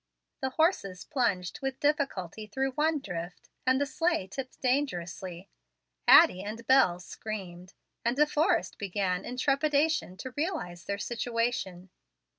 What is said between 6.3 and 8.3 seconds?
and Bel screamed, and De